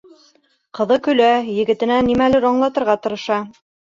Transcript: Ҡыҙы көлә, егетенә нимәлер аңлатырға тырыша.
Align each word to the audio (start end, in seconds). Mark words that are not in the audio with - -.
Ҡыҙы 0.77 0.95
көлә, 1.07 1.27
егетенә 1.57 1.99
нимәлер 2.07 2.47
аңлатырға 2.53 2.95
тырыша. 3.05 3.41